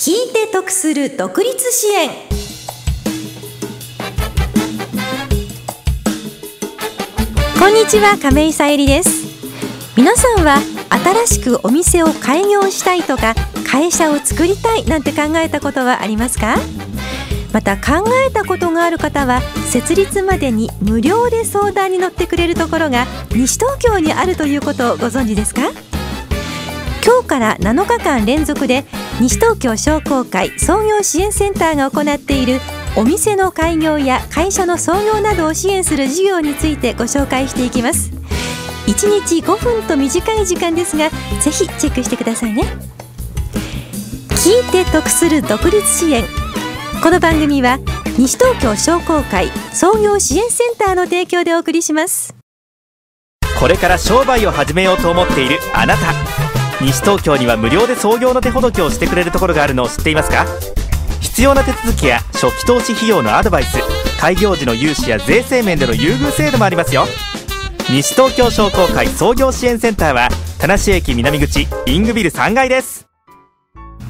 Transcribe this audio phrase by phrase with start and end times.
[0.00, 2.08] 聞いて得する独立支援。
[7.58, 9.26] こんにちは亀井さゆりです。
[9.96, 10.58] 皆さんは
[11.26, 13.34] 新しくお店を開業したいとか
[13.68, 16.54] 会社を作りたいなんて考えたことはありますか？
[17.52, 25.62] また考えたことがある方は設立までに無料で相談に乗ってくれるところが西東京にあるということをご存知ですか？
[27.04, 28.84] 今日から7日間連続で
[29.20, 32.60] 西東京商工会創業支援センターが行っている
[32.96, 38.12] お店の開業や会社の創業などを支援する事業についてご紹介していきます。
[38.86, 41.10] 1日5分と短い時間ですが
[41.42, 42.62] ぜひチェックしてくださいね。
[44.30, 46.24] 聞いて得する独立支援。
[47.02, 47.78] この番組は
[48.16, 52.34] 西東京商工会創業支援センターの提供でお送りします。
[53.58, 56.57] これから商売を始めようと思っているあなた。
[56.80, 60.46] 西東京には無料で創業の手ほどきをしてくれるところがあるのを知っていますか？
[61.20, 63.78] 必要な手続きや初期投資費用のアドバイス
[64.20, 67.04] 開業時の融資や税制面での優遇制度もありますよ。
[67.90, 73.06] 西東京商工会創業支援センターは田無駅南口イングビル3階です。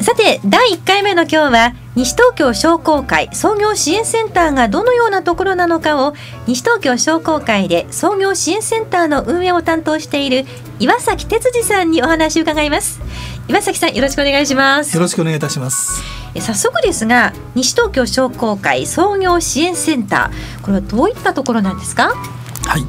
[0.00, 6.14] さて第1回目の今日は西東京商工会創業支援センターがどのようなところなのかを
[6.46, 10.46] 西東京商工会で創業支援センターの運営を担当している
[10.78, 13.02] 岩崎哲司さんにお話を伺います。
[13.48, 14.94] 岩崎さんよろしくお願いします。
[14.96, 16.02] よろしくお願いいたします。
[16.40, 22.14] 早速ですが西東京商工会創業支援センターこれはどういったところなんですか？
[22.70, 22.82] はい、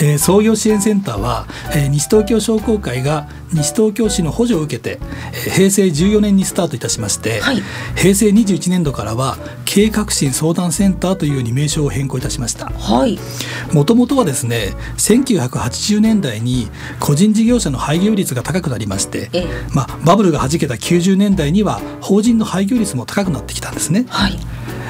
[0.00, 5.00] えー、創業支援センターは、えー、西東京商工会が西東京市の補助を受けて、
[5.32, 7.60] えー、平成14年にスタートいたしまして、はい、
[7.96, 12.70] 平成21年度からは経営革新相談センターというように名称を変更いたしました。
[13.72, 16.68] もともとはですね1980年代に
[17.00, 19.30] 個人事業者の廃業率が高くなりまして、
[19.72, 24.06] まあ、バブルがはじけた90年代には法人の廃業率も高くなってきたんですね。
[24.08, 24.38] はい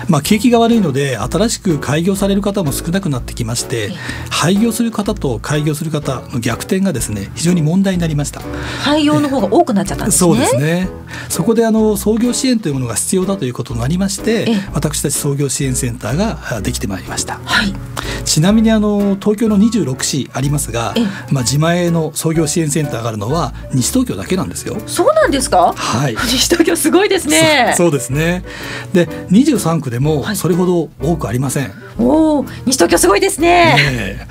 [0.09, 3.93] まあ、景気が悪いので新しく開業される方も少なくなってきまして
[4.31, 8.41] 廃業する方と開業する方の逆転がですね非常に問題になりました。
[8.83, 10.19] 廃業の方が多くなっちゃったんですね。
[10.19, 10.89] そうですね。
[11.29, 17.73] そこであの創業支援というものが必要だということになりまして私たち創業支援センターができてまいりました、はい、
[18.25, 20.95] ちなみにあの東京の26市ありますが、
[21.31, 24.77] まあ、自前の創業支援センターがあるのは西東京だけなんですよ。
[24.87, 25.73] そうなんですか？
[25.77, 26.17] はい。
[26.27, 27.75] 西東京すごいですね。
[27.77, 28.45] そうですね。
[28.93, 33.77] で23区でもそれほど多くありません、はい、おお西東京すごいですね。
[33.77, 34.29] ね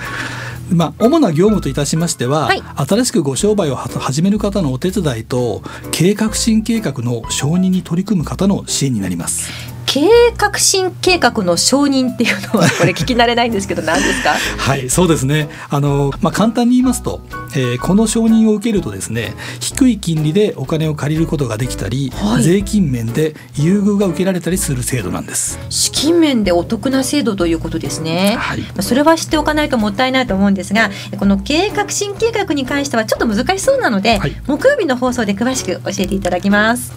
[0.69, 9.72] まあ、主な業務といたしましては、はい、新しくご商売を始める方のお手伝いと計画新計画の承認に取り組む方の支援になります。
[9.93, 14.31] 経営革新計画の承認っていうのはこれ聞き慣れないんですけど何ですか？
[14.57, 15.49] はいそうですね。
[15.69, 17.21] あの、まあ、簡単に言いますと、
[17.55, 25.59] えー、この承認を受けるとですね低い金利でお金を借りることができたり、はい、税金面で優遇が受けられたりする制度なんです。
[25.69, 30.89] 資金面でお得な制度ということですね、はい、それは知っておかないともったいないと思うんですが
[31.19, 36.91] この経営革新計画に関してはちょっと難しそうなので、はい、木曜日の放送で詳しく教えていただきます。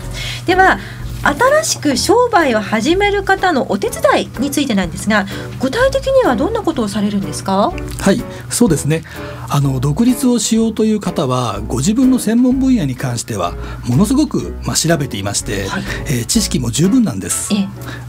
[0.47, 0.79] では
[1.27, 5.27] 新しく商売を始める方のお手伝いについてなんですが
[5.61, 7.73] 具体的にはどんなことをされるんですか？
[8.01, 9.03] はいそうですね。
[9.49, 13.55] あの独立をしようという方はご自分の専門分野に関しては
[13.87, 17.51] ものすごく、まあ、調べていまして、はい、えー、知識も十分なんです。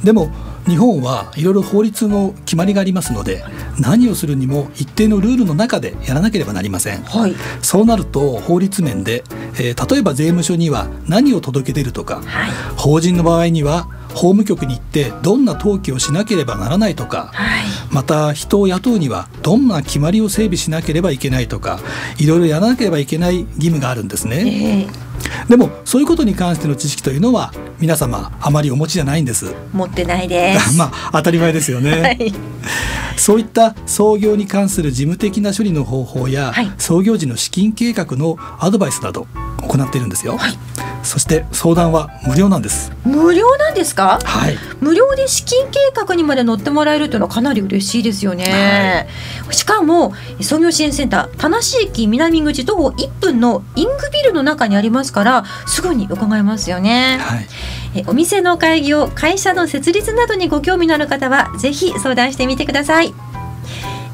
[0.03, 0.31] でも
[0.67, 3.43] 日本はいろいろ法律の決まりがありますので
[3.79, 9.23] 何をするにも一定のルールの中でやらなければなりません、はい、そうなると法律面で、
[9.55, 21.79] えー、例えば税務署には何を届け出るとか、はい、法人の場合には法務局に行ってどんな登記をしなければならないとか、はい、また人を雇うにはどんな決まりを整備しなければいけないとか
[22.17, 24.87] いろいろやらなければいけない義務があるんですね。
[24.87, 25.07] えー
[25.49, 29.53] でもそういうことに関しての知識というのは皆様あまりお持ちじゃないんです。
[29.73, 30.75] 持ってないです。
[30.77, 32.33] まあ当たり前ですよね、はい、
[33.17, 39.27] そういった創業に関する事務的な処理の方法や、はい、創業時の資金計画のアドバイスなど
[39.61, 40.53] 行っているんですよ、はい、
[41.03, 42.91] そして相談は無料なんです。
[43.03, 44.19] 無料なんですか？
[44.23, 44.57] はい。
[44.79, 49.07] 無料で資金計画にまで乗ってもらえるというのはかなり嬉しいですよね、
[49.43, 57.47] はい、しかも創業支援センター田無駅南口徒歩1分のイングビルの中にありますからすぐに伺えますよね、はい、
[58.07, 63.13] お店の開業会社の設立などにご興味のある方はぜひ相談してみてください。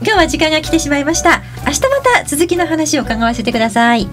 [0.02, 1.42] 今日は時間が来てしまいました。
[1.66, 1.88] 明日ま
[2.22, 4.08] た続きの話を伺わせてください。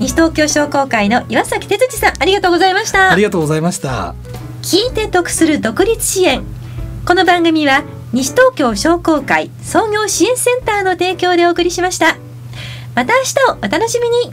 [0.00, 3.12] 西東京商工会の岩崎哲司さんありがとうございました。
[3.12, 4.14] ありがとうございました。
[4.62, 6.42] 聞いて得する独立支援。
[7.06, 12.16] この番組は西東京商工会創業支援センターの提供でお送りしました。
[12.94, 14.32] また明日をお楽しみに